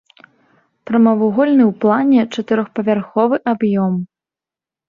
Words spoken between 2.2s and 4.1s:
чатырохпавярховы аб'ём.